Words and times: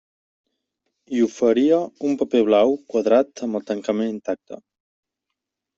I 1.17 1.21
oferia 1.25 1.79
un 2.09 2.17
paper 2.23 2.41
blau 2.49 2.75
quadrat 2.95 3.47
amb 3.49 3.61
el 3.61 3.69
tancament 3.73 4.13
intacte. 4.19 4.63